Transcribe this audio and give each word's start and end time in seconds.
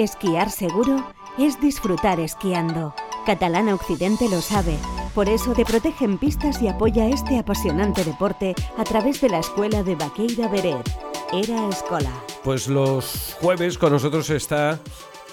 Esquiar 0.00 0.50
seguro 0.50 1.12
es 1.36 1.60
disfrutar 1.60 2.20
esquiando. 2.20 2.94
Catalana 3.26 3.74
Occidente 3.74 4.30
lo 4.30 4.40
sabe. 4.40 4.78
Por 5.14 5.28
eso 5.28 5.52
te 5.52 5.66
protege 5.66 6.06
en 6.06 6.16
pistas 6.16 6.62
y 6.62 6.68
apoya 6.68 7.06
este 7.06 7.38
apasionante 7.38 8.02
deporte 8.02 8.54
a 8.78 8.84
través 8.84 9.20
de 9.20 9.28
la 9.28 9.40
escuela 9.40 9.82
de 9.82 9.96
Baqueira 9.96 10.48
Beret. 10.48 10.90
Era 11.34 11.68
Escola. 11.68 12.10
Pues 12.42 12.66
los 12.66 13.36
jueves 13.42 13.76
con 13.76 13.92
nosotros 13.92 14.30
está 14.30 14.80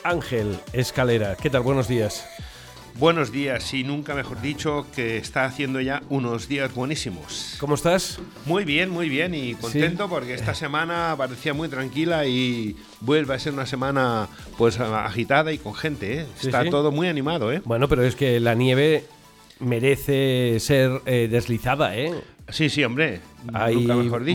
Ángel 0.03 0.59
Escalera. 0.73 1.37
¿Qué 1.37 1.49
tal? 1.49 1.61
Buenos 1.61 1.87
días. 1.87 2.27
Buenos 2.99 3.31
días 3.31 3.75
y 3.75 3.83
nunca 3.83 4.15
mejor 4.15 4.41
dicho 4.41 4.87
que 4.95 5.17
está 5.17 5.45
haciendo 5.45 5.79
ya 5.79 6.01
unos 6.09 6.47
días 6.47 6.73
buenísimos. 6.73 7.55
¿Cómo 7.59 7.75
estás? 7.75 8.19
Muy 8.47 8.65
bien, 8.65 8.89
muy 8.89 9.07
bien 9.07 9.35
y 9.35 9.53
contento 9.53 10.09
porque 10.09 10.33
esta 10.33 10.55
semana 10.55 11.13
parecía 11.15 11.53
muy 11.53 11.69
tranquila 11.69 12.25
y 12.25 12.75
vuelve 13.01 13.35
a 13.35 13.39
ser 13.39 13.53
una 13.53 13.67
semana 13.67 14.27
pues 14.57 14.79
agitada 14.79 15.53
y 15.53 15.59
con 15.59 15.75
gente, 15.75 16.21
¿eh? 16.21 16.25
Está 16.41 16.67
todo 16.71 16.91
muy 16.91 17.07
animado, 17.07 17.53
¿eh? 17.53 17.61
Bueno, 17.65 17.87
pero 17.87 18.03
es 18.03 18.15
que 18.15 18.39
la 18.39 18.55
nieve 18.55 19.03
merece 19.59 20.59
ser 20.59 21.01
eh, 21.05 21.27
deslizada, 21.29 21.95
¿eh? 21.95 22.15
Sí, 22.49 22.67
sí, 22.67 22.83
hombre. 22.83 23.19
Hay 23.53 23.75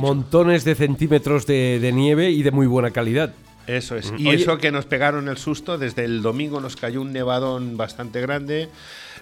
montones 0.01 0.65
de 0.65 0.77
centímetros 0.77 1.47
de 1.47 1.91
nieve 1.93 2.31
y 2.31 2.45
de 2.45 2.53
muy 2.53 2.69
buena 2.69 2.93
calidad. 2.93 3.35
Eso 3.67 3.97
es. 3.97 4.13
Y 4.19 4.29
eso 4.31 4.59
que 4.59 4.73
nos 4.73 4.87
pegaron 4.87 5.29
el 5.29 5.37
susto, 5.39 5.79
desde 5.79 6.05
el 6.05 6.23
domingo 6.23 6.61
nos 6.61 6.77
cayó 6.77 7.01
un 7.01 7.13
nevadón 7.13 7.77
bastante 7.77 8.21
grande. 8.21 8.69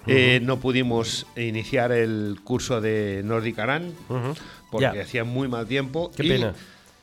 Eh, 0.07 0.39
no 0.41 0.59
pudimos 0.59 1.27
iniciar 1.35 1.91
el 1.91 2.39
curso 2.43 2.81
de 2.81 3.21
Nordic 3.23 3.59
Aran 3.59 3.93
porque 4.71 5.01
hacía 5.01 5.23
muy 5.23 5.47
mal 5.47 5.67
tiempo. 5.67 6.11
Qué 6.15 6.23
pena 6.23 6.53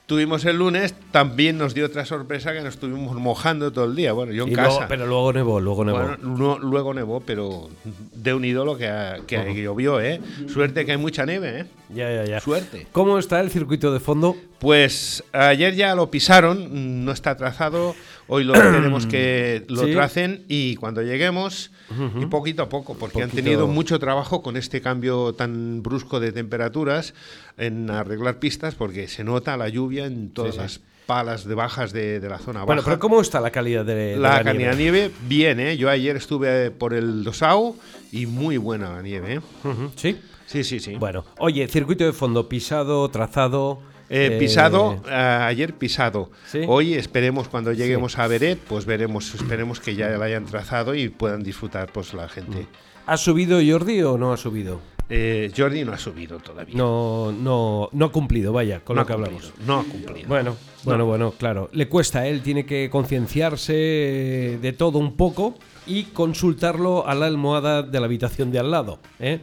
tuvimos 0.08 0.42
el 0.46 0.56
lunes, 0.56 0.94
también 1.12 1.58
nos 1.58 1.74
dio 1.74 1.84
otra 1.84 2.06
sorpresa 2.06 2.54
que 2.54 2.62
nos 2.62 2.74
estuvimos 2.74 3.14
mojando 3.16 3.70
todo 3.70 3.84
el 3.84 3.95
día. 3.95 4.15
Bueno, 4.15 4.32
yo 4.32 4.45
en 4.45 4.54
casa. 4.54 4.88
pero 4.88 5.06
luego 5.06 5.34
nevó, 5.34 5.60
luego 5.60 5.84
nevó. 5.84 5.98
Bueno, 5.98 6.59
luego 6.59 6.95
nevó, 6.95 7.20
pero 7.20 7.68
de 8.15 8.32
un 8.32 8.42
ídolo 8.45 8.78
que, 8.78 8.90
que 9.26 9.62
llovió, 9.62 10.00
¿eh? 10.00 10.20
Suerte 10.48 10.87
que 10.87 10.92
hay 10.92 10.98
mucha 10.98 11.26
nieve, 11.26 11.60
¿eh? 11.60 11.66
Ya, 11.90 12.10
ya, 12.10 12.24
ya. 12.24 12.40
Suerte. 12.40 12.87
¿Cómo 12.90 13.18
está 13.18 13.38
el 13.40 13.50
circuito 13.50 13.92
de 13.92 14.00
fondo? 14.00 14.34
Pues 14.59 15.23
ayer 15.32 15.74
ya 15.74 15.95
lo 15.95 16.10
pisaron, 16.10 17.04
no 17.04 17.12
está 17.12 17.37
trazado. 17.37 17.95
Hoy 18.29 18.45
lo 18.45 18.52
tenemos 18.52 19.07
que 19.09 19.65
lo 19.68 19.87
tracen 19.88 20.45
y 20.48 20.76
cuando 20.76 21.02
lleguemos, 21.02 21.73
y 22.21 22.26
poquito 22.26 22.62
a 22.62 22.68
poco, 22.68 22.95
porque 22.95 23.23
han 23.23 23.30
tenido 23.30 23.66
mucho 23.66 23.98
trabajo 23.98 24.43
con 24.43 24.57
este 24.57 24.80
cambio 24.80 25.34
tan 25.34 25.82
brusco 25.82 26.21
de 26.21 26.32
temperaturas 26.32 27.15
en 27.56 27.90
arreglar 27.90 28.38
pistas, 28.38 28.74
porque 28.74 29.09
se 29.09 29.24
nota 29.24 29.56
la 29.56 29.68
lluvia 29.68 30.06
en 30.06 30.30
todas 30.30 30.56
las 30.56 30.80
palas 31.06 31.46
de 31.46 31.54
bajas 31.54 31.95
de, 31.95 32.21
la 32.21 32.38
zona 32.38 32.60
baja. 32.60 32.66
Bueno, 32.66 32.82
pero 32.84 32.99
¿cómo 32.99 33.23
está 33.23 33.40
la 33.40 33.51
calidad 33.51 33.87
de, 33.87 34.18
la, 34.18 34.45
calidad 34.45 34.73
de 34.73 34.76
nieve? 34.76 35.10
Bien, 35.26 35.59
¿eh? 35.59 35.79
Yo 35.79 35.88
ayer 35.88 36.16
estuve 36.16 36.71
por 36.71 36.93
el 36.93 37.24
Dosau 37.24 37.76
y 38.12 38.26
muy 38.26 38.59
buena 38.59 38.93
la 38.93 39.01
nieve, 39.01 39.37
¿eh? 39.37 39.40
¿Sí? 39.96 40.18
Sí, 40.45 40.65
sí, 40.65 40.80
sí. 40.80 40.96
Bueno, 40.96 41.24
oye, 41.38 41.66
circuito 41.66 42.04
de 42.04 42.12
fondo 42.12 42.49
pisado, 42.49 43.09
trazado... 43.09 43.80
Eh, 44.10 44.37
pisado, 44.38 45.02
eh, 45.06 45.12
ayer 45.12 45.74
pisado. 45.74 46.30
Hoy 46.66 46.95
esperemos 46.95 47.48
cuando 47.48 47.73
lleguemos 47.73 48.18
a 48.18 48.26
Beret, 48.26 48.59
pues 48.59 48.87
veremos, 48.87 49.34
esperemos 49.34 49.80
que 49.80 49.95
ya 49.95 50.09
lo 50.09 50.23
hayan 50.23 50.46
trazado 50.46 50.95
y 50.95 51.09
puedan 51.09 51.42
disfrutar 51.42 51.92
pues 51.92 52.15
la 52.15 52.28
gente. 52.28 52.66
¿Ha 53.06 53.16
subido 53.16 53.59
Jordi 53.66 54.02
o 54.02 54.16
no 54.16 54.32
ha 54.32 54.37
subido? 54.37 54.80
Eh, 55.10 55.50
Jordi 55.56 55.84
no 55.84 55.92
ha 55.92 55.98
subido 55.98 56.38
todavía. 56.38 56.74
No, 56.76 57.32
no, 57.32 57.88
no 57.92 58.06
ha 58.06 58.12
cumplido, 58.12 58.52
vaya, 58.52 58.80
con 58.80 58.96
lo 58.96 59.06
que 59.06 59.12
hablamos. 59.15 59.52
No 59.66 59.80
ha 59.80 59.84
cumplido. 59.84 60.28
Bueno, 60.28 60.56
bueno, 60.84 61.06
bueno, 61.06 61.30
claro. 61.32 61.70
Le 61.72 61.88
cuesta, 61.88 62.26
él 62.26 62.43
tiene 62.43 62.66
que 62.66 62.90
concienciarse 62.90 63.72
de 64.60 64.75
todo 64.76 64.98
un 64.98 65.16
poco 65.16 65.54
y 65.87 66.04
consultarlo 66.04 67.06
a 67.06 67.15
la 67.15 67.27
almohada 67.27 67.83
de 67.83 67.99
la 67.99 68.06
habitación 68.06 68.53
de 68.53 68.59
al 68.59 68.71
lado. 68.71 68.99
¿eh? 69.19 69.41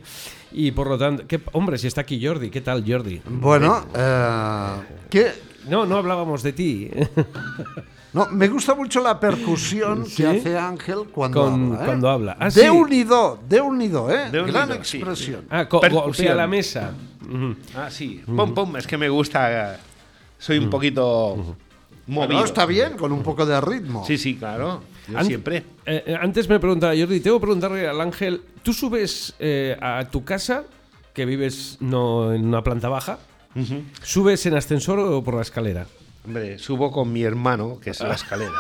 Y 0.58 0.72
por 0.72 0.88
lo 0.88 0.98
tanto, 0.98 1.28
¿qué, 1.28 1.42
hombre, 1.52 1.78
si 1.78 1.88
está 1.88 2.02
aquí 2.02 2.26
Jordi, 2.26 2.50
¿qué 2.50 2.62
tal 2.62 2.86
Jordi? 2.88 3.22
Bueno, 3.26 3.86
eh, 3.94 4.68
¿qué? 5.10 5.34
No, 5.68 5.86
no 5.86 5.98
hablábamos 5.98 6.44
de 6.44 6.54
ti. 6.54 6.90
No, 8.14 8.28
me 8.28 8.48
gusta 8.48 8.74
mucho 8.74 9.02
la 9.02 9.20
percusión 9.20 10.06
que 10.06 10.26
hace 10.26 10.58
Ángel 10.58 11.00
cuando 11.12 11.48
habla. 11.48 11.76
¿eh? 11.76 11.82
Cuando 11.84 12.10
habla. 12.10 12.38
Ah, 12.40 12.48
de 12.48 12.72
unido, 12.72 13.40
de 13.46 13.60
unido, 13.60 14.10
¿eh? 14.10 14.32
De 14.32 14.42
Gran 14.42 14.72
expresión. 14.72 15.46
Ah, 15.50 15.66
golpea 15.66 16.34
la 16.34 16.48
mesa. 16.48 16.94
Ah, 17.76 17.90
sí. 17.90 18.24
Pum, 18.26 18.54
pum, 18.54 18.78
es 18.78 18.88
que 18.88 18.98
me 18.98 19.10
gusta. 19.10 19.78
Soy 20.40 20.60
un 20.60 20.70
poquito. 20.70 21.58
Movido. 22.08 22.44
está 22.44 22.66
bien, 22.66 22.98
con 22.98 23.12
un 23.12 23.24
poco 23.24 23.46
de 23.46 23.60
ritmo. 23.62 24.06
Sí, 24.06 24.18
sí, 24.18 24.36
claro. 24.36 24.84
Yo 25.08 25.24
siempre. 25.24 25.58
Eh, 25.86 26.04
eh, 26.08 26.18
antes 26.20 26.48
me 26.50 26.60
preguntaba, 26.60 26.94
Jordi, 26.98 27.20
tengo 27.20 27.38
que 27.38 27.42
preguntarle 27.42 27.88
al 27.88 28.00
Ángel, 28.02 28.42
¿tú 28.64 28.74
subes 28.74 29.36
eh, 29.40 29.78
a 29.82 30.06
tu 30.10 30.24
casa, 30.24 30.64
que 31.14 31.26
vives 31.26 31.78
no 31.80 32.34
en 32.34 32.46
una 32.46 32.64
planta 32.64 32.90
baja, 32.90 33.20
subes 34.04 34.46
en 34.46 34.56
ascensor 34.56 35.00
o 35.00 35.24
por 35.24 35.36
la 35.36 35.42
escalera? 35.42 35.88
Hombre, 36.26 36.58
subo 36.60 36.92
con 36.92 37.12
mi 37.14 37.24
hermano, 37.24 37.80
que 37.80 37.92
es 37.92 38.00
la 38.00 38.14
escalera. 38.16 38.52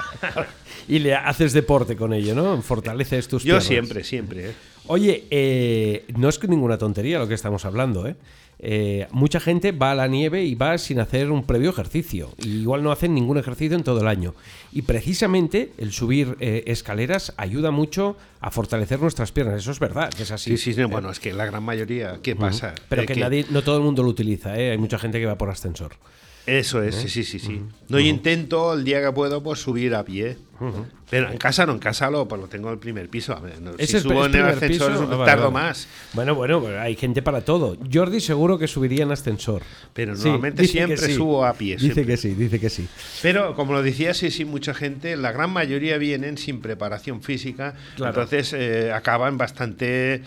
y 0.88 1.00
le 1.00 1.16
haces 1.16 1.54
deporte 1.54 1.96
con 1.96 2.14
ello, 2.14 2.36
¿no? 2.36 2.62
Fortaleces 2.62 3.28
tus 3.28 3.44
Yo 3.44 3.60
siempre, 3.62 4.04
siempre. 4.04 4.54
Oye, 4.88 6.06
no 6.16 6.30
es 6.30 6.44
ninguna 6.48 6.78
tontería 6.78 7.20
lo 7.20 7.28
que 7.28 7.34
estamos 7.34 7.66
hablando, 7.66 8.08
¿eh? 8.08 8.16
Eh, 8.60 9.08
mucha 9.12 9.40
gente 9.40 9.72
va 9.72 9.92
a 9.92 9.96
la 9.96 10.08
nieve 10.08 10.44
y 10.44 10.56
va 10.56 10.78
sin 10.78 11.00
hacer 11.00 11.30
un 11.30 11.44
previo 11.44 11.70
ejercicio. 11.70 12.34
igual 12.38 12.84
no 12.84 12.92
hacen 12.92 13.14
ningún 13.14 13.38
ejercicio 13.38 13.76
en 13.76 13.84
todo 13.84 14.02
el 14.02 14.08
año. 14.08 14.34
Y 14.72 14.84
precisamente 14.84 15.72
el 15.78 15.92
subir 15.92 16.38
eh, 16.40 16.64
escaleras 16.68 17.34
ayuda 17.38 17.72
mucho 17.72 18.18
a 18.40 18.52
fortalecer 18.52 19.00
nuestras 19.00 19.32
piernas. 19.32 19.60
Eso 19.60 19.72
es 19.72 19.80
verdad, 19.80 20.10
que 20.10 20.24
es 20.24 20.32
así. 20.32 20.58
Sí, 20.58 20.74
sí, 20.74 20.84
bueno, 20.86 21.12
es 21.12 21.20
que 21.20 21.34
la 21.34 21.46
gran 21.46 21.64
mayoría, 21.64 22.20
¿qué 22.22 22.36
pasa? 22.36 22.74
Pero 22.90 23.06
que, 23.06 23.16
nadie, 23.16 23.46
no 23.50 23.62
todo 23.62 23.78
el 23.78 23.84
mundo 23.84 24.04
lo 24.04 24.10
utiliza, 24.10 24.54
hay 24.54 24.78
mucha 24.78 24.98
gente 24.98 25.20
que 25.20 25.26
va 25.26 25.38
por 25.38 25.50
ascensor. 25.50 25.94
Eso 26.46 26.84
es, 26.84 26.96
sí, 26.96 27.24
sí, 27.24 27.40
sí. 27.40 27.62
No 27.90 28.00
intento 28.00 28.74
el 28.74 28.84
día 28.84 29.02
que 29.02 29.12
puedo 29.12 29.42
pues 29.42 29.60
subir 29.60 29.96
a 29.96 30.04
pie. 30.04 30.38
Pero 31.10 31.30
en 31.30 31.38
casa 31.38 31.66
no, 31.66 31.74
en 31.74 31.80
casa 31.80 32.10
lo, 32.10 32.28
pues, 32.28 32.40
lo 32.42 32.48
tengo 32.48 32.72
el 32.72 32.80
primer 32.80 33.10
piso. 33.10 33.40
si 33.80 34.00
subo 34.00 34.26
en 34.26 34.36
el 34.36 34.46
ascensor 34.46 35.08
ah, 35.12 35.26
tardo 35.26 35.52
más. 35.52 35.88
Bueno, 36.14 36.34
bueno, 36.36 36.62
hay 36.80 36.96
gente 36.96 37.22
para 37.22 37.42
todo. 37.42 37.78
Jordi 37.92 38.20
seguro 38.22 38.58
que 38.58 38.68
subiría 38.68 39.04
en 39.04 39.12
ascensor. 39.12 39.64
Pero 39.94 40.16
normalmente 40.16 40.66
siempre 40.68 40.98
subo 41.14 41.46
a 41.46 41.54
pie. 41.54 41.78
Dice 41.78 42.06
que 42.06 42.18
sí, 42.18 42.30
dice 42.36 42.60
que 42.60 42.70
sí. 42.70 42.88
Pero 43.22 43.56
como 43.56 43.74
lo 43.74 43.84
decía, 43.84 44.14
sí, 44.14 44.32
sí, 44.32 44.46
mucha 44.46 44.74
gente, 44.74 45.18
la 45.18 45.32
gran 45.32 45.52
mayoría 45.52 45.98
vienen 45.98 46.38
sin 46.38 46.62
preparación 46.62 47.22
física. 47.22 47.76
Entonces 47.98 48.54
eh, 48.54 48.92
acaban 48.94 49.38
bastante 49.38 50.24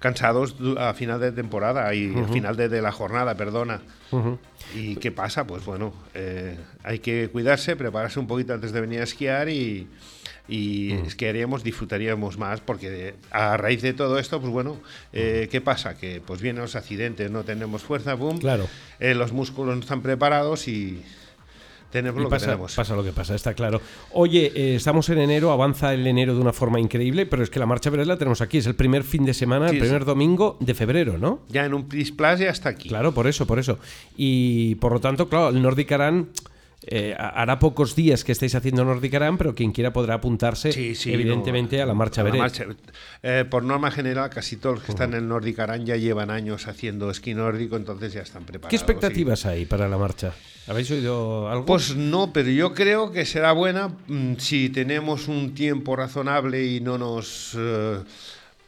cansados 0.00 0.56
a 0.78 0.94
final 0.94 1.20
de 1.20 1.30
temporada 1.30 1.94
y 1.94 2.12
al 2.16 2.28
final 2.30 2.56
de, 2.56 2.82
la 2.82 2.90
jornada, 2.90 3.36
perdona. 3.36 3.82
¿Y 4.74 4.96
qué 4.96 5.12
pasa? 5.12 5.46
Pues 5.46 5.64
bueno, 5.64 5.92
eh, 6.14 6.56
hay 6.82 6.98
que 6.98 7.28
cuidarse, 7.28 7.76
prepararse 7.76 8.18
un 8.18 8.26
poquito 8.26 8.54
antes 8.54 8.72
de 8.72 8.80
venir 8.80 9.00
a 9.00 9.04
esquiar 9.04 9.48
y, 9.48 9.86
y 10.48 10.92
esquiaríamos, 11.06 11.62
disfrutaríamos 11.62 12.38
más, 12.38 12.60
porque 12.60 13.14
a 13.30 13.56
raíz 13.56 13.82
de 13.82 13.92
todo 13.92 14.18
esto, 14.18 14.40
pues 14.40 14.52
bueno, 14.52 14.80
eh, 15.12 15.48
¿qué 15.50 15.60
pasa? 15.60 15.96
Que 15.96 16.20
pues 16.24 16.40
vienen 16.40 16.62
los 16.62 16.76
accidentes, 16.76 17.30
no 17.30 17.44
tenemos 17.44 17.82
fuerza, 17.82 18.14
boom, 18.14 18.38
claro. 18.38 18.66
Eh, 18.98 19.14
los 19.14 19.32
músculos 19.32 19.76
no 19.76 19.82
están 19.82 20.02
preparados 20.02 20.66
y 20.66 21.02
tenemos 21.90 22.22
lo 22.22 22.28
pasa, 22.28 22.46
que 22.46 22.50
tenemos. 22.52 22.74
Pasa 22.74 22.96
lo 22.96 23.04
que 23.04 23.12
pasa, 23.12 23.34
está 23.34 23.54
claro. 23.54 23.80
Oye, 24.12 24.52
eh, 24.54 24.76
estamos 24.76 25.08
en 25.08 25.18
enero, 25.18 25.52
avanza 25.52 25.92
el 25.94 26.06
enero 26.06 26.34
de 26.34 26.40
una 26.40 26.52
forma 26.52 26.80
increíble, 26.80 27.26
pero 27.26 27.42
es 27.42 27.50
que 27.50 27.58
la 27.58 27.66
marcha 27.66 27.90
Verde 27.90 28.06
la 28.06 28.16
tenemos 28.16 28.40
aquí. 28.40 28.58
Es 28.58 28.66
el 28.66 28.74
primer 28.74 29.04
fin 29.04 29.24
de 29.24 29.34
semana, 29.34 29.68
el 29.68 29.78
primer 29.78 30.04
domingo 30.04 30.56
de 30.60 30.74
febrero, 30.74 31.18
¿no? 31.18 31.40
Ya 31.48 31.64
en 31.64 31.74
un 31.74 31.88
Plus 31.88 32.38
ya 32.38 32.50
está 32.50 32.68
aquí. 32.68 32.88
Claro, 32.88 33.12
por 33.12 33.26
eso, 33.26 33.46
por 33.46 33.58
eso. 33.58 33.78
Y 34.16 34.76
por 34.76 34.92
lo 34.92 35.00
tanto, 35.00 35.28
claro, 35.28 35.48
el 35.48 35.60
Nordic 35.60 35.92
Aran 35.92 36.28
eh, 36.86 37.14
hará 37.18 37.58
pocos 37.58 37.94
días 37.94 38.24
que 38.24 38.32
estáis 38.32 38.54
haciendo 38.54 38.84
Nordic 38.84 39.14
Aran, 39.14 39.36
pero 39.36 39.54
quien 39.54 39.72
quiera 39.72 39.92
podrá 39.92 40.14
apuntarse, 40.14 40.70
evidentemente, 40.70 41.82
a 41.82 41.86
la 41.86 41.92
marcha 41.92 42.22
Beret. 42.22 42.66
Eh, 43.22 43.44
por 43.48 43.62
norma 43.62 43.90
general, 43.90 44.30
casi 44.30 44.56
todos 44.56 44.76
los 44.76 44.84
que 44.84 44.92
están 44.92 45.10
en 45.10 45.18
el 45.18 45.28
Nordic 45.28 45.58
Aran 45.58 45.84
ya 45.84 45.96
llevan 45.96 46.30
años 46.30 46.68
haciendo 46.68 47.10
esquí 47.10 47.34
nórdico, 47.34 47.76
entonces 47.76 48.14
ya 48.14 48.22
están 48.22 48.44
preparados. 48.44 48.70
¿Qué 48.70 48.76
expectativas 48.76 49.44
hay 49.44 49.66
para 49.66 49.88
la 49.88 49.98
marcha? 49.98 50.32
¿Habéis 50.66 50.90
oído 50.90 51.50
algo? 51.50 51.66
Pues 51.66 51.96
no, 51.96 52.32
pero 52.32 52.48
yo 52.48 52.72
creo 52.72 53.12
que 53.12 53.26
será 53.26 53.52
buena 53.52 53.88
mm, 54.06 54.36
si 54.38 54.70
tenemos 54.70 55.28
un 55.28 55.52
tiempo 55.54 55.96
razonable 55.96 56.64
y 56.64 56.80
no 56.80 56.96
nos... 56.96 57.56
Eh, 57.58 57.98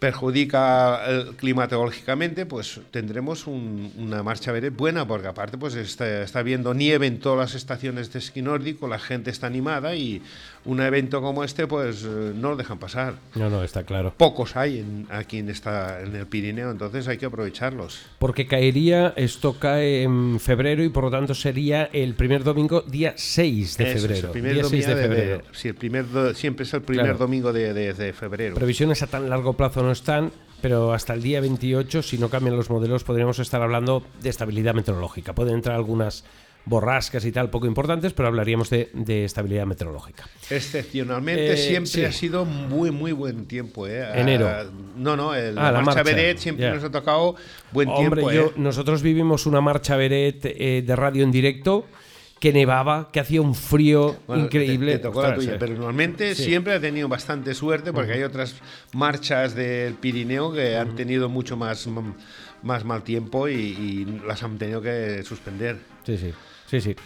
perjudica 0.02 1.00
climatológicamente, 1.36 2.44
pues 2.44 2.80
tendremos 2.90 3.46
una 3.46 4.24
marcha 4.24 4.50
beret 4.50 4.74
buena, 4.76 5.06
porque 5.06 5.28
aparte 5.28 5.56
pues 5.56 5.76
está, 5.76 6.24
está 6.24 6.42
viendo 6.42 6.74
nieve 6.74 7.06
en 7.06 7.20
todas 7.20 7.38
las 7.38 7.54
estaciones 7.54 8.12
de 8.12 8.18
esquí 8.18 8.42
nórdico, 8.42 8.88
la 8.88 8.98
gente 8.98 9.30
está 9.30 9.46
animada 9.46 9.94
y 9.94 10.20
un 10.64 10.80
evento 10.80 11.20
como 11.22 11.44
este 11.44 11.68
pues 11.68 12.04
eh, 12.04 12.32
no 12.34 12.50
lo 12.50 12.56
dejan 12.56 12.78
pasar. 12.78 13.14
No, 13.36 13.48
no, 13.48 13.62
está 13.62 13.84
claro. 13.84 14.12
Pocos 14.16 14.56
hay 14.56 14.80
en, 14.80 15.06
aquí 15.08 15.38
en, 15.38 15.48
esta, 15.48 16.00
en 16.00 16.16
el 16.16 16.26
Pirineo, 16.26 16.72
entonces 16.72 17.06
hay 17.06 17.18
que 17.18 17.26
aprovecharlos. 17.26 18.00
Porque 18.18 18.48
caería, 18.48 19.12
esto 19.16 19.56
cae 19.60 20.02
en 20.02 20.40
febrero 20.40 20.82
y 20.82 20.88
por 20.88 21.04
lo 21.04 21.10
tanto 21.12 21.32
sería 21.32 21.84
el 21.92 22.14
primer 22.14 22.42
domingo, 22.42 22.82
día 22.82 23.14
6 23.16 23.76
de 23.76 23.86
febrero. 23.86 24.26
el 24.26 24.32
primer 24.32 24.62
domingo 24.62 24.86
de, 24.88 24.96
febrero. 24.96 25.42
el 25.62 25.74
primer 25.76 26.34
siempre 26.34 26.64
es 26.64 26.74
el 26.74 26.82
primer 26.82 27.16
domingo 27.16 27.52
de, 27.52 27.72
de 27.72 28.12
febrero. 28.12 28.56
Previsiones 28.56 29.00
a 29.04 29.06
tan 29.06 29.30
largo 29.30 29.52
plazo 29.52 29.84
no 29.84 29.91
están, 29.92 30.32
pero 30.60 30.92
hasta 30.92 31.14
el 31.14 31.22
día 31.22 31.40
28, 31.40 32.02
si 32.02 32.18
no 32.18 32.28
cambian 32.28 32.56
los 32.56 32.70
modelos, 32.70 33.04
podríamos 33.04 33.38
estar 33.38 33.62
hablando 33.62 34.02
de 34.22 34.30
estabilidad 34.30 34.74
meteorológica. 34.74 35.34
Pueden 35.34 35.54
entrar 35.54 35.76
algunas 35.76 36.24
borrascas 36.64 37.24
y 37.24 37.32
tal, 37.32 37.50
poco 37.50 37.66
importantes, 37.66 38.12
pero 38.12 38.28
hablaríamos 38.28 38.70
de, 38.70 39.24
estabilidad 39.24 39.66
meteorológica. 39.66 40.28
Excepcionalmente, 40.48 41.54
eh, 41.54 41.56
siempre 41.56 42.06
ha 42.06 42.12
sido 42.12 42.44
muy, 42.44 42.90
muy 42.90 43.12
buen 43.12 43.46
tiempo. 43.46 43.86
¿eh? 43.86 44.06
Enero. 44.14 44.48
no, 44.96 45.16
no, 45.16 45.34
el, 45.34 45.58
ah, 45.58 45.72
la, 45.72 45.80
marcha, 45.80 46.02
Beret 46.02 46.38
siempre 46.38 46.70
nos 46.70 46.84
ha 46.84 46.90
tocado 46.90 47.34
buen 47.72 47.92
tiempo. 47.94 48.30
¿eh? 48.30 48.52
nosotros 48.56 49.02
vivimos 49.02 49.46
una 49.46 49.60
marcha 49.60 49.96
Beret 49.96 50.42
de 50.42 50.96
radio 50.96 51.24
en 51.24 51.32
directo 51.32 51.86
que 52.42 52.52
nevaba, 52.52 53.08
que 53.12 53.20
hacía 53.20 53.40
un 53.40 53.54
frío 53.54 54.16
increíble. 54.34 54.98
pero 54.98 55.74
normalmente 55.74 56.34
siempre 56.34 56.72
ha 56.74 56.80
tenido 56.80 57.06
bastante 57.06 57.54
suerte 57.54 57.92
porque 57.92 58.14
hay 58.14 58.24
otras 58.24 58.56
marchas 58.92 59.54
del 59.54 59.94
Pirineo 59.94 60.52
que 60.52 60.76
han 60.76 60.96
tenido 60.96 61.28
mucho 61.28 61.56
más, 61.56 61.88
más 62.64 62.84
mal 62.84 63.04
tiempo 63.04 63.46
y, 63.46 63.54
y 63.54 64.22
las 64.26 64.42
han 64.42 64.58
tenido 64.58 64.82
que 64.82 65.22
suspender. 65.22 65.78
Sí, 66.04 66.18
sí, 66.18 66.32
sí, 66.66 66.80
sí. 66.80 66.96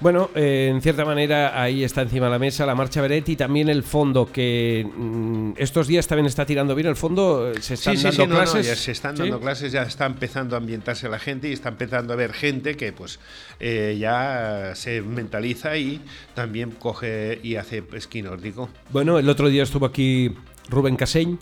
Bueno, 0.00 0.30
eh, 0.36 0.68
en 0.72 0.80
cierta 0.80 1.04
manera 1.04 1.60
ahí 1.60 1.82
está 1.82 2.02
encima 2.02 2.26
de 2.26 2.32
la 2.32 2.38
mesa 2.38 2.64
la 2.64 2.76
marcha 2.76 3.00
Beretti 3.02 3.32
y 3.32 3.36
también 3.36 3.68
el 3.68 3.82
fondo, 3.82 4.30
que 4.30 4.88
mm, 4.96 5.52
estos 5.56 5.88
días 5.88 6.06
también 6.06 6.26
está 6.26 6.46
tirando 6.46 6.76
bien. 6.76 6.86
El 6.86 6.94
fondo 6.94 7.50
eh, 7.50 7.60
se 7.60 7.74
están 7.74 8.00
dando 8.00 8.28
clases. 8.28 8.66
ya 8.66 8.76
se 8.76 8.92
están 8.92 9.16
dando 9.16 9.40
clases, 9.40 9.72
ya 9.72 9.82
está 9.82 10.06
empezando 10.06 10.54
a 10.54 10.58
ambientarse 10.58 11.08
la 11.08 11.18
gente 11.18 11.48
y 11.48 11.52
está 11.52 11.70
empezando 11.70 12.12
a 12.12 12.16
ver 12.16 12.32
gente 12.32 12.76
que 12.76 12.92
pues 12.92 13.18
eh, 13.58 13.96
ya 13.98 14.72
se 14.76 15.02
mentaliza 15.02 15.76
y 15.76 16.00
también 16.34 16.70
coge 16.70 17.40
y 17.42 17.56
hace 17.56 17.82
esquí 17.94 18.22
nórdico. 18.22 18.68
Bueno, 18.90 19.18
el 19.18 19.28
otro 19.28 19.48
día 19.48 19.64
estuvo 19.64 19.86
aquí 19.86 20.32
Rubén 20.68 20.94
Caseñ. 20.94 21.38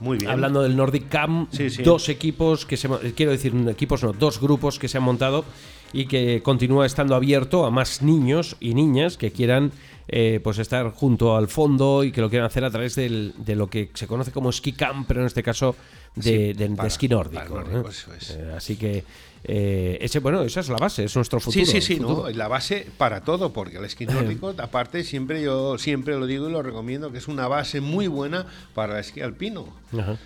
Muy 0.00 0.18
bien. 0.18 0.30
Hablando 0.30 0.62
del 0.62 0.76
Nordic 0.76 1.08
Camp, 1.08 1.52
dos 1.84 2.08
equipos 2.08 2.66
que 2.66 2.76
se 2.76 2.88
quiero 3.14 3.32
decir 3.32 3.54
equipos 3.68 4.02
no, 4.02 4.12
dos 4.12 4.40
grupos 4.40 4.78
que 4.78 4.88
se 4.88 4.98
han 4.98 5.04
montado 5.04 5.44
y 5.92 6.06
que 6.06 6.42
continúa 6.42 6.86
estando 6.86 7.14
abierto 7.14 7.64
a 7.64 7.70
más 7.70 8.02
niños 8.02 8.56
y 8.60 8.74
niñas 8.74 9.16
que 9.16 9.30
quieran 9.30 9.72
eh, 10.08 10.40
pues 10.42 10.58
estar 10.58 10.92
junto 10.92 11.36
al 11.36 11.48
fondo 11.48 12.04
y 12.04 12.12
que 12.12 12.20
lo 12.20 12.30
quieran 12.30 12.46
hacer 12.46 12.64
a 12.64 12.70
través 12.70 12.94
del, 12.94 13.34
de 13.38 13.56
lo 13.56 13.68
que 13.68 13.90
se 13.94 14.06
conoce 14.06 14.30
como 14.30 14.52
ski 14.52 14.72
camp, 14.72 15.06
pero 15.08 15.20
en 15.20 15.26
este 15.26 15.42
caso 15.42 15.74
de, 16.14 16.50
esquí 16.86 17.08
nórdico. 17.08 17.60
Eh, 17.60 18.52
así 18.56 18.76
que 18.76 19.04
eh, 19.48 19.98
ese, 20.00 20.18
bueno, 20.18 20.42
esa 20.42 20.60
es 20.60 20.68
la 20.68 20.76
base, 20.76 21.04
es 21.04 21.14
nuestro 21.14 21.38
futuro. 21.38 21.64
Sí, 21.64 21.80
sí, 21.80 21.96
sí, 21.96 22.02
la 22.34 22.48
base 22.48 22.86
para 22.98 23.20
todo, 23.20 23.52
porque 23.52 23.78
el 23.78 23.84
esquí 23.84 24.04
nórdico, 24.04 24.54
aparte, 24.58 25.04
siempre 25.04 25.42
yo 25.42 25.78
siempre 25.78 26.18
lo 26.18 26.26
digo 26.26 26.48
y 26.48 26.52
lo 26.52 26.62
recomiendo, 26.62 27.12
que 27.12 27.18
es 27.18 27.28
una 27.28 27.46
base 27.46 27.80
muy 27.80 28.08
buena 28.08 28.46
para 28.74 28.94
el 28.94 29.00
esquí 29.00 29.20
alpino. 29.20 29.68
Ajá. 29.96 30.18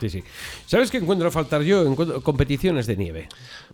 Sí, 0.00 0.08
sí. 0.08 0.24
¿Sabes 0.66 0.90
qué 0.90 0.96
encuentro 0.96 1.30
faltar 1.30 1.62
yo? 1.62 1.86
Encuentro 1.86 2.22
competiciones 2.22 2.86
de 2.86 2.96
nieve. 2.96 3.28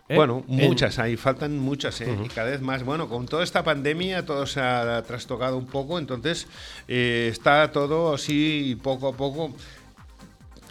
¿eh? 0.08 0.16
Bueno, 0.16 0.42
muchas, 0.48 0.98
hay, 0.98 1.16
faltan 1.16 1.56
muchas, 1.56 2.00
¿eh? 2.00 2.18
y 2.24 2.28
cada 2.28 2.50
vez 2.50 2.60
más. 2.60 2.82
Bueno, 2.82 3.08
con 3.08 3.26
toda 3.26 3.44
esta 3.44 3.62
pandemia 3.62 4.26
todo 4.26 4.44
se 4.44 4.60
ha 4.60 5.02
trastocado 5.06 5.56
un 5.56 5.66
poco, 5.66 5.98
entonces 5.98 6.48
eh, 6.88 7.28
está 7.30 7.70
todo 7.70 8.14
así 8.14 8.78
poco 8.82 9.08
a 9.08 9.12
poco. 9.12 9.54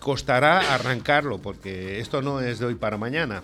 Costará 0.02 0.76
arrancarlo, 0.76 1.40
porque 1.40 2.00
esto 2.00 2.22
no 2.22 2.42
es 2.42 2.60
de 2.60 2.68
hoy 2.68 2.76
para 2.76 2.98
mañana, 2.98 3.42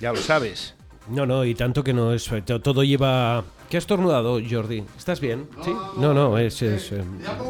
ya 0.00 0.12
lo 0.12 0.18
sabes. 0.18 0.74
No, 1.08 1.26
no, 1.26 1.44
y 1.44 1.54
tanto 1.54 1.82
que 1.84 1.92
no 1.92 2.12
es. 2.12 2.30
Todo 2.62 2.84
lleva. 2.84 3.44
¿Qué 3.68 3.76
has 3.76 3.86
tornudado, 3.86 4.40
Jordi? 4.48 4.84
¿Estás 4.96 5.20
bien? 5.20 5.48
¿Sí? 5.64 5.72
No, 5.96 6.14
no, 6.14 6.38
es. 6.38 6.60
es 6.62 6.92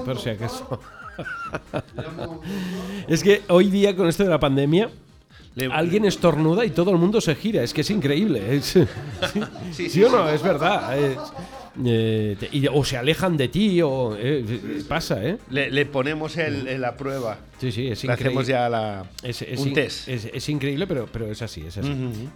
por 0.05 0.19
si 0.19 0.31
acaso. 0.31 0.81
es 3.09 3.23
que 3.23 3.43
hoy 3.49 3.71
día 3.71 3.95
con 3.97 4.09
esto 4.09 4.25
de 4.25 4.31
la 4.31 4.41
pandemia, 4.41 4.91
alguien 5.73 6.05
estornuda 6.05 6.65
y 6.65 6.71
todo 6.71 6.91
el 6.91 6.97
mundo 6.97 7.21
se 7.21 7.35
gira. 7.35 7.63
Es 7.63 7.75
que 7.75 7.83
es 7.83 7.91
increíble. 7.91 8.61
sí, 9.73 10.05
o 10.05 10.11
no? 10.11 10.29
Es 10.29 10.43
verdad. 10.43 10.95
Eh, 11.85 12.69
o 12.73 12.85
se 12.85 12.97
alejan 12.97 13.37
de 13.37 13.49
ti 13.49 13.81
o 13.83 14.17
eh, 14.17 14.83
pasa, 14.89 15.25
¿eh? 15.25 15.39
Le, 15.51 15.87
ponemos 15.87 16.37
el, 16.37 16.81
la 16.81 16.97
prueba. 16.97 17.39
Sí, 17.59 17.73
sí, 17.73 17.89
es 17.89 18.05
increíble. 18.05 18.29
hacemos 18.29 18.47
ya 18.47 18.69
la, 18.69 19.05
es, 19.23 19.43
un 19.59 19.73
test. 19.73 20.09
Es, 20.09 20.49
increíble, 20.49 20.87
pero, 20.87 21.07
pero 21.11 21.31
es 21.31 21.43
así, 21.43 21.63
es 21.63 21.79
así. 21.79 21.89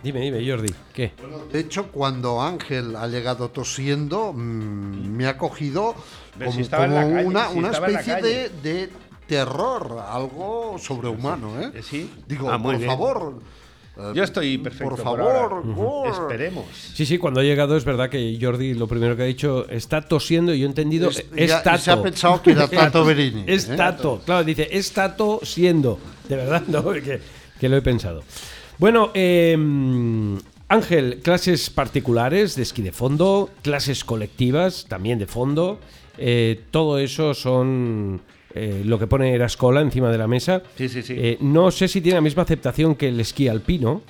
Dime, 0.02 0.20
dime, 0.20 0.48
Jordi, 0.48 0.72
¿qué? 0.92 1.12
de 1.52 1.60
hecho, 1.60 1.88
cuando 1.88 2.42
Ángel 2.42 2.96
ha 2.96 3.06
llegado 3.06 3.50
tosiendo, 3.50 4.32
mm, 4.32 4.36
me 5.16 5.26
ha 5.26 5.38
cogido 5.38 5.94
como, 6.68 7.06
una, 7.26 7.48
una 7.50 7.70
especie 7.70 8.16
de, 8.16 8.48
de, 8.62 8.90
terror, 9.26 10.04
algo 10.06 10.76
sobrehumano, 10.78 11.60
¿eh? 11.60 11.82
Sí. 11.82 12.10
Digo, 12.26 12.50
ah, 12.50 12.62
por 12.62 12.78
favor 12.80 13.40
yo 14.14 14.24
estoy 14.24 14.58
perfecto. 14.58 14.96
Por 14.96 15.02
favor, 15.02 15.62
esperemos. 16.10 16.64
Sí, 16.94 17.06
sí, 17.06 17.18
cuando 17.18 17.40
ha 17.40 17.44
llegado 17.44 17.76
es 17.76 17.84
verdad 17.84 18.10
que 18.10 18.36
Jordi 18.40 18.74
lo 18.74 18.88
primero 18.88 19.16
que 19.16 19.22
ha 19.22 19.26
dicho 19.26 19.68
está 19.68 20.02
tosiendo 20.02 20.52
y 20.52 20.60
yo 20.60 20.66
he 20.66 20.68
entendido 20.68 21.10
es, 21.10 21.62
tato. 21.62 21.78
Se 21.78 21.90
ha 21.90 22.02
pensado 22.02 22.42
que 22.42 22.52
era 22.52 22.66
Tato 22.68 23.04
Berini. 23.04 23.44
es 23.46 23.68
¿eh? 23.68 23.76
tato, 23.76 24.20
claro, 24.24 24.44
dice 24.44 24.68
es 24.70 24.90
tato 24.92 25.40
siendo. 25.42 25.98
De 26.28 26.36
verdad, 26.36 26.62
no, 26.66 26.82
que, 26.92 27.20
que 27.60 27.68
lo 27.68 27.76
he 27.76 27.82
pensado. 27.82 28.22
Bueno, 28.78 29.10
em, 29.14 30.38
Ángel, 30.68 31.20
clases 31.22 31.70
particulares 31.70 32.56
de 32.56 32.62
esquí 32.62 32.82
de 32.82 32.90
fondo, 32.90 33.50
clases 33.62 34.02
colectivas 34.02 34.86
también 34.88 35.18
de 35.20 35.26
fondo. 35.26 35.78
Eh, 36.18 36.62
todo 36.70 36.98
eso 36.98 37.34
son 37.34 38.20
eh, 38.54 38.82
lo 38.84 39.00
que 39.00 39.08
pone 39.08 39.34
Erascola 39.34 39.80
encima 39.80 40.10
de 40.10 40.18
la 40.18 40.28
mesa. 40.28 40.62
Sí, 40.76 40.88
sí, 40.88 41.02
sí. 41.02 41.14
Eh, 41.16 41.38
no 41.40 41.72
sé 41.72 41.88
si 41.88 42.00
tiene 42.00 42.18
la 42.18 42.22
misma 42.22 42.44
aceptación 42.44 42.94
que 42.94 43.08
el 43.08 43.18
esquí 43.18 43.48
alpino. 43.48 44.02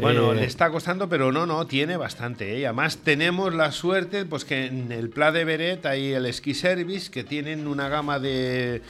Bueno, 0.00 0.32
le 0.32 0.44
está 0.44 0.70
costando, 0.70 1.08
pero 1.08 1.32
no, 1.32 1.46
no, 1.46 1.66
tiene 1.66 1.96
bastante. 1.96 2.56
¿eh? 2.56 2.64
Además, 2.64 2.98
tenemos 2.98 3.52
la 3.52 3.72
suerte 3.72 4.24
pues 4.24 4.44
que 4.44 4.66
en 4.66 4.92
el 4.92 5.10
Pla 5.10 5.32
de 5.32 5.44
Beret 5.44 5.84
hay 5.84 6.12
el 6.12 6.32
Ski 6.32 6.54
Service, 6.54 7.10
que 7.10 7.24
tienen 7.24 7.66
una 7.66 7.88
gama 7.88 8.20
de, 8.20 8.82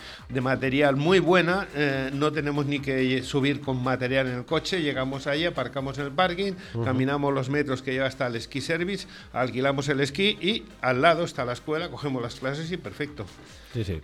material 0.42 0.96
muy 0.96 1.18
buena. 1.18 1.66
no 2.12 2.30
tenemos 2.32 2.66
ni 2.66 2.80
que 2.80 3.22
subir 3.22 3.62
con 3.62 3.82
material 3.82 4.26
en 4.26 4.34
el 4.34 4.44
coche. 4.44 4.82
Llegamos 4.82 5.26
ahí, 5.26 5.46
aparcamos 5.46 5.96
en 5.96 6.04
el 6.04 6.12
parking, 6.12 6.52
caminamos 6.84 7.32
los 7.32 7.48
metros 7.48 7.80
que 7.80 7.92
lleva 7.92 8.04
hasta 8.04 8.26
el 8.26 8.38
Ski 8.38 8.60
Service, 8.60 9.06
alquilamos 9.32 9.88
el 9.88 10.00
esquí 10.00 10.36
y 10.42 10.64
al 10.82 11.00
lado 11.00 11.24
está 11.24 11.46
la 11.46 11.54
escuela, 11.54 11.88
cogemos 11.88 12.20
las 12.20 12.34
clases 12.34 12.70
y 12.70 12.76
perfecto. 12.76 13.24
Sí, 13.72 13.84
sí. 13.84 14.02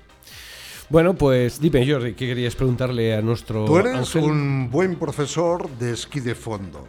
Bueno, 0.88 1.14
pues 1.14 1.60
dime, 1.60 1.88
Jordi, 1.88 2.14
¿qué 2.14 2.26
querías 2.28 2.54
preguntarle 2.54 3.14
a 3.14 3.20
nuestro. 3.20 3.64
Tú 3.64 3.76
eres 3.78 4.14
un 4.14 4.70
buen 4.70 4.96
profesor 4.96 5.68
de 5.68 5.92
esquí 5.92 6.20
de 6.20 6.34
fondo. 6.34 6.86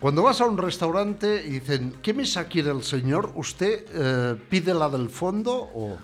Cuando 0.00 0.22
vas 0.22 0.40
a 0.40 0.46
un 0.46 0.56
restaurante 0.56 1.44
y 1.44 1.50
dicen, 1.50 1.94
¿qué 2.02 2.14
mesa 2.14 2.46
quiere 2.46 2.70
el 2.70 2.82
señor? 2.82 3.32
¿Usted 3.34 3.84
eh, 3.92 4.36
pide 4.48 4.74
la 4.74 4.88
del 4.88 5.10
fondo 5.10 5.54
o.? 5.54 5.96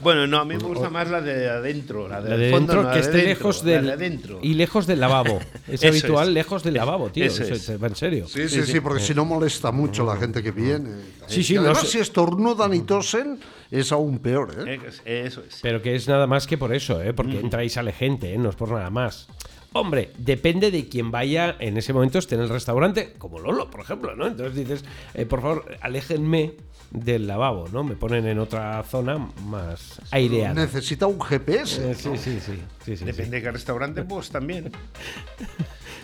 Bueno, 0.00 0.26
no, 0.26 0.38
a 0.38 0.44
mí 0.44 0.56
me 0.56 0.62
gusta 0.62 0.90
más 0.90 1.10
la 1.10 1.20
de 1.20 1.48
adentro, 1.48 2.08
la 2.08 2.20
de, 2.20 2.52
adentro, 2.52 2.90
que 2.90 3.00
esté 3.00 3.24
lejos 3.24 3.64
del 3.64 3.90
adentro. 3.90 4.38
y 4.42 4.54
lejos 4.54 4.86
del 4.86 5.00
lavabo. 5.00 5.40
Es 5.68 5.84
habitual 5.84 6.32
lejos 6.32 6.62
del 6.62 6.74
lavabo, 6.74 7.10
tío. 7.10 7.24
Eso 7.24 7.42
es. 7.42 7.68
en 7.68 7.94
serio. 7.94 8.26
Sí, 8.26 8.48
sí, 8.48 8.62
sí, 8.62 8.80
porque 8.80 9.02
si 9.02 9.14
no 9.14 9.24
molesta 9.24 9.70
mucho 9.72 10.04
la 10.04 10.16
gente 10.16 10.42
que 10.42 10.50
viene. 10.50 10.90
Sí, 11.26 11.42
sí. 11.42 11.56
además, 11.56 11.88
si 11.88 11.98
estornudan 11.98 12.72
y 12.74 12.82
tosen, 12.82 13.38
es 13.70 13.92
aún 13.92 14.18
peor, 14.20 14.54
¿eh? 14.66 14.78
Eso 15.04 15.42
es. 15.46 15.58
Pero 15.62 15.82
que 15.82 15.94
es 15.94 16.08
nada 16.08 16.26
más 16.26 16.46
que 16.46 16.56
por 16.56 16.72
eso, 16.72 17.02
¿eh? 17.02 17.12
Porque 17.12 17.38
entra 17.38 17.64
y 17.64 17.68
sale 17.68 17.92
gente, 17.92 18.32
¿eh? 18.32 18.38
No 18.38 18.50
es 18.50 18.56
por 18.56 18.70
nada 18.70 18.90
más. 18.90 19.28
Hombre, 19.72 20.12
depende 20.16 20.70
de 20.70 20.88
quién 20.88 21.10
vaya 21.10 21.56
en 21.58 21.76
ese 21.76 21.92
momento 21.92 22.18
esté 22.18 22.36
en 22.36 22.40
el 22.40 22.48
restaurante, 22.48 23.14
como 23.18 23.38
Lolo, 23.38 23.70
por 23.70 23.80
ejemplo, 23.80 24.16
¿no? 24.16 24.26
Entonces 24.26 24.56
dices, 24.56 24.84
eh, 25.14 25.26
por 25.26 25.42
favor, 25.42 25.76
aléjenme 25.80 26.54
del 26.90 27.26
lavabo, 27.26 27.68
¿no? 27.68 27.84
Me 27.84 27.94
ponen 27.94 28.26
en 28.26 28.38
otra 28.38 28.82
zona 28.84 29.18
más 29.44 30.00
aireada. 30.10 30.54
¿Necesita 30.54 31.06
un 31.06 31.20
GPS? 31.20 31.90
Eh, 31.90 31.94
sí, 31.94 32.10
sí, 32.16 32.38
sí, 32.40 33.04
Depende 33.04 33.36
de 33.36 33.42
qué 33.42 33.50
restaurante, 33.52 34.02
pues 34.08 34.30
también. 34.30 34.72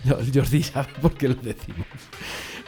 No, 0.05 0.17
Jordi 0.17 0.63
sabe 0.63 0.89
por 1.01 1.15
qué 1.15 1.29
lo 1.29 1.37
decimos. 1.37 1.87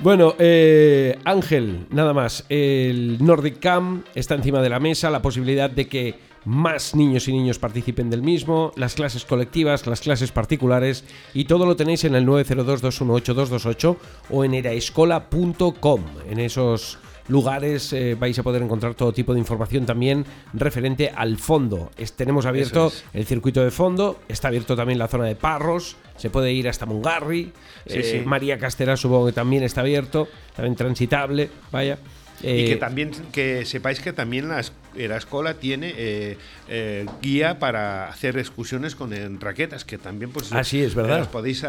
Bueno, 0.00 0.35
eh, 0.38 1.19
Ángel, 1.25 1.87
nada 1.91 2.12
más. 2.12 2.45
El 2.49 3.25
Nordic 3.25 3.61
Camp 3.61 4.07
está 4.15 4.35
encima 4.35 4.61
de 4.61 4.69
la 4.69 4.79
mesa, 4.79 5.11
la 5.11 5.23
posibilidad 5.23 5.71
de 5.71 5.88
que 5.88 6.19
más 6.45 6.95
niños 6.95 7.26
y 7.29 7.33
niños 7.33 7.59
participen 7.59 8.09
del 8.09 8.23
mismo, 8.23 8.73
las 8.76 8.95
clases 8.95 9.25
colectivas, 9.25 9.87
las 9.87 10.00
clases 10.00 10.31
particulares 10.31 11.05
y 11.35 11.47
todo 11.47 11.67
lo 11.67 11.75
tenéis 11.76 12.05
en 12.05 12.15
el 12.15 12.25
902-218-228 12.26 13.97
o 14.31 14.45
en 14.45 14.55
eraescola.com. 14.55 16.05
En 16.31 16.38
esos 16.38 16.99
lugares 17.28 17.92
eh, 17.92 18.14
vais 18.14 18.38
a 18.38 18.42
poder 18.42 18.62
encontrar 18.62 18.95
todo 18.95 19.12
tipo 19.12 19.33
de 19.35 19.40
información 19.40 19.87
también 19.87 20.25
referente 20.52 21.12
al 21.14 21.38
fondo. 21.38 21.90
tenemos 22.16 22.47
abierto 22.47 22.92
el 23.12 23.26
circuito 23.26 23.62
de 23.62 23.71
fondo, 23.71 24.21
está 24.28 24.49
abierto 24.49 24.76
también 24.76 24.99
la 24.99 25.09
zona 25.09 25.25
de 25.25 25.37
Parros, 25.37 25.97
se 26.16 26.30
puede 26.30 26.52
ir 26.52 26.68
hasta 26.68 26.87
Mungarri, 26.87 27.52
eh, 27.87 28.23
María 28.25 28.59
Castera 28.59 28.97
supongo 28.97 29.26
que 29.26 29.33
también 29.33 29.62
está 29.62 29.80
abierto, 29.80 30.28
también 30.54 30.76
transitable, 30.76 31.50
vaya. 31.73 31.99
y 32.40 32.64
que 32.64 32.73
eh, 32.73 32.76
también 32.76 33.11
que 33.33 33.64
sepáis 33.64 34.00
que 34.00 34.12
también 34.12 34.49
las 34.49 34.73
la 34.97 35.17
escuela 35.17 35.55
tiene 35.55 35.95
eh, 35.97 36.38
eh, 36.69 37.07
guía 37.23 37.59
para 37.59 38.09
hacer 38.09 38.38
excursiones 38.38 38.95
con 38.95 39.12
raquetas, 39.41 39.85
que 39.85 39.99
también 39.99 40.31
pues 40.31 40.53
así 40.53 40.83
es 40.83 40.95
verdad. 40.95 41.23
eh, 41.23 41.29
podéis 41.31 41.65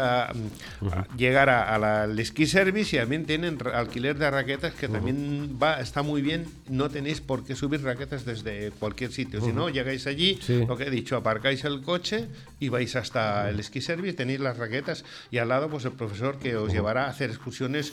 llegar 1.16 1.50
a, 1.50 1.78
la, 1.78 2.24
ski 2.24 2.46
service 2.46 2.96
y 2.96 2.98
también 2.98 3.26
tienen 3.26 3.58
alquiler 3.74 4.18
de 4.18 4.30
raquetas 4.30 4.74
que 4.74 4.88
también 4.88 5.58
va 5.62 5.80
está 5.80 6.02
muy 6.02 6.22
bien. 6.22 6.46
No 6.68 6.88
tenéis 6.88 7.20
por 7.20 7.44
qué 7.44 7.54
subir 7.54 7.82
raquetas 7.82 8.24
desde 8.24 8.70
cualquier 8.78 9.12
sitio, 9.12 9.40
si 9.40 9.52
no 9.52 9.68
llegáis 9.68 10.06
allí, 10.06 10.38
lo 10.66 10.76
que 10.76 10.84
he 10.84 10.90
dicho, 10.90 11.16
aparcáis 11.16 11.64
el 11.64 11.82
coche 11.82 12.26
y 12.60 12.68
vais 12.68 12.94
hasta 12.96 13.48
el 13.50 13.62
ski 13.62 13.80
service, 13.80 14.14
tenéis 14.14 14.40
las 14.40 14.56
raquetas 14.56 15.04
y 15.30 15.38
al 15.38 15.48
lado 15.48 15.68
pues 15.68 15.84
el 15.84 15.92
profesor 15.92 16.38
que 16.38 16.56
os 16.56 16.72
llevará 16.72 17.06
a 17.06 17.10
hacer 17.10 17.30
excursiones 17.30 17.92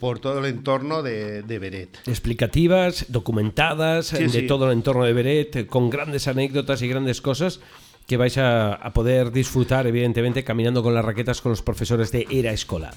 por 0.00 0.18
todo 0.18 0.40
el 0.40 0.46
entorno 0.46 1.02
de, 1.02 1.42
de 1.42 1.58
Beret. 1.60 1.98
Explicativas, 2.06 3.06
documentadas, 3.08 4.10
de 4.10 4.41
todo 4.46 4.66
el 4.66 4.72
entorno 4.72 5.04
de 5.04 5.12
Beret, 5.12 5.66
con 5.66 5.90
grandes 5.90 6.28
anécdotas 6.28 6.82
y 6.82 6.88
grandes 6.88 7.20
cosas 7.20 7.60
que 8.06 8.16
vais 8.16 8.36
a, 8.38 8.90
poder 8.94 9.30
disfrutar, 9.30 9.86
evidentemente, 9.86 10.44
caminando 10.44 10.82
con 10.82 10.94
las 10.94 11.04
raquetas 11.04 11.40
con 11.40 11.50
los 11.50 11.62
profesores 11.62 12.10
de 12.12 12.26
Era 12.30 12.52
Escola. 12.52 12.92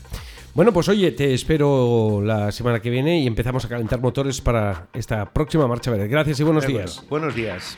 Bueno, 0.53 0.73
pues 0.73 0.89
oye, 0.89 1.11
te 1.11 1.33
espero 1.33 2.21
la 2.23 2.51
semana 2.51 2.81
que 2.81 2.89
viene 2.89 3.19
y 3.19 3.27
empezamos 3.27 3.65
a 3.65 3.69
calentar 3.69 4.01
motores 4.01 4.41
para 4.41 4.87
esta 4.93 5.31
próxima 5.31 5.67
marcha 5.67 5.91
Beret. 5.91 6.09
Gracias 6.09 6.39
y 6.39 6.43
buenos 6.43 6.65
días. 6.65 7.03
buenos 7.09 7.35
días. 7.35 7.77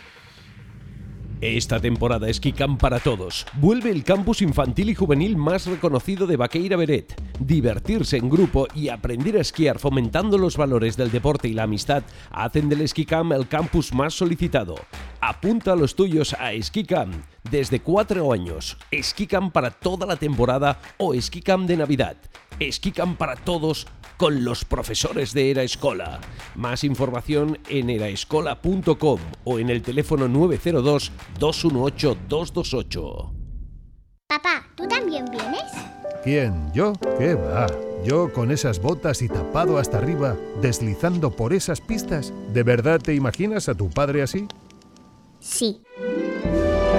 Esta 1.42 1.80
temporada 1.80 2.28
Camp 2.58 2.82
para 2.82 3.00
todos. 3.00 3.46
Vuelve 3.62 3.92
el 3.92 4.04
campus 4.04 4.42
infantil 4.42 4.90
y 4.90 4.96
juvenil 4.96 5.38
más 5.38 5.68
reconocido 5.68 6.26
de 6.26 6.36
Baqueira 6.36 6.78
Beret. 6.78 7.14
Divertirse 7.40 8.18
en 8.18 8.28
grupo 8.28 8.68
y 8.74 8.90
aprender 8.90 9.38
a 9.38 9.42
esquiar 9.42 9.78
fomentando 9.78 10.40
los 10.40 10.58
valores 10.58 10.98
del 10.98 11.12
deporte 11.12 11.48
y 11.48 11.54
la 11.54 11.64
amistad 11.64 12.02
hacen 12.32 12.70
del 12.70 12.90
Camp 13.08 13.34
el 13.34 13.48
campus 13.48 13.94
más 13.94 14.16
solicitado. 14.16 14.74
Apunta 15.22 15.74
a 15.74 15.76
los 15.76 15.96
tuyos 15.96 16.34
a 16.34 16.54
Camp 16.88 17.14
desde 17.52 17.82
cuatro 17.82 18.34
años. 18.34 18.76
Camp 19.30 19.54
para 19.54 19.70
toda 19.70 20.08
la 20.08 20.16
temporada 20.16 20.80
o 20.98 21.14
Camp 21.44 21.68
de 21.68 21.78
Navidad. 21.78 22.18
Camp 22.96 23.16
para 23.16 23.36
todos 23.36 23.86
con 24.18 24.44
los 24.44 24.66
profesores 24.66 25.34
de 25.34 25.52
Era 25.52 25.64
Escola. 25.64 26.20
Más 26.56 26.84
información 26.84 27.60
en 27.70 27.90
eraescola.com 27.90 29.20
o 29.46 29.60
en 29.60 29.70
el 29.70 29.82
teléfono 29.82 30.28
902 30.28 31.12
218 31.40 32.18
228. 32.28 33.34
Papá, 34.28 34.68
¿tú 34.76 34.88
también 34.88 35.26
vienes? 35.32 35.64
¿Quién? 36.24 36.74
¿Yo? 36.74 36.94
¿Qué 37.18 37.36
va? 37.36 37.68
Yo 38.04 38.34
con 38.34 38.52
esas 38.52 38.82
botas 38.82 39.22
y 39.22 39.30
tapado 39.30 39.78
hasta 39.78 39.98
arriba, 39.98 40.36
deslizando 40.62 41.32
por 41.32 41.54
esas 41.54 41.80
pistas. 41.80 42.34
¿De 42.52 42.64
verdad 42.64 43.00
te 43.00 43.14
imaginas 43.14 43.70
a 43.70 43.76
tu 43.76 43.90
padre 43.90 44.22
así? 44.22 44.48
Sí. 45.40 45.82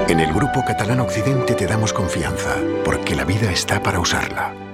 En 0.08 0.20
el 0.20 0.32
Grupo 0.32 0.64
Catalán 0.66 1.00
Occidente 1.00 1.54
te 1.54 1.66
damos 1.66 1.92
confianza, 1.92 2.56
porque 2.84 3.14
la 3.14 3.24
vida 3.24 3.52
está 3.52 3.82
para 3.82 4.00
usarla 4.00 4.67